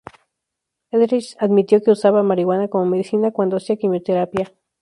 Etheridge 0.89 1.35
admitió 1.37 1.79
que 1.83 1.91
usaba 1.91 2.23
marihuana 2.23 2.69
como 2.69 2.87
medicina 2.87 3.29
cuando 3.29 3.57
hacía 3.57 3.77
quimioterapia. 3.77 4.51